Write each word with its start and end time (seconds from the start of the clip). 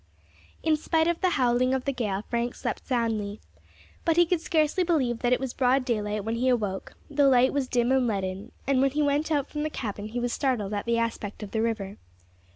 In 0.63 0.75
spite 0.77 1.07
of 1.07 1.21
the 1.21 1.29
howling 1.37 1.75
of 1.75 1.85
the 1.85 1.93
gale 1.93 2.23
Frank 2.27 2.55
slept 2.55 2.87
soundly. 2.87 3.39
But 4.03 4.17
he 4.17 4.25
could 4.25 4.41
scarcely 4.41 4.83
believe 4.83 5.19
that 5.19 5.31
it 5.31 5.39
was 5.39 5.53
broad 5.53 5.85
daylight 5.85 6.25
when 6.25 6.37
he 6.37 6.49
awoke; 6.49 6.95
the 7.07 7.27
light 7.27 7.53
was 7.53 7.67
dim 7.67 7.91
and 7.91 8.07
leaden, 8.07 8.51
and 8.65 8.81
when 8.81 8.89
he 8.89 9.03
went 9.03 9.31
out 9.31 9.47
from 9.51 9.61
the 9.61 9.69
cabin 9.69 10.07
he 10.07 10.19
was 10.19 10.33
startled 10.33 10.73
at 10.73 10.85
the 10.87 10.97
aspect 10.97 11.43
of 11.43 11.51
the 11.51 11.61
river. 11.61 11.97